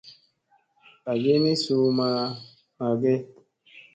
Agi 1.11 1.33
ni 1.43 1.53
suu 1.63 1.87
ma 1.97 2.09
ana 2.81 2.85
age. 2.95 3.15